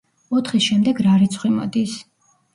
ოთხის 0.37 0.69
შემდეგ 0.69 1.03
რა 1.09 1.19
რიცხვი 1.25 1.53
მოდის? 1.59 1.95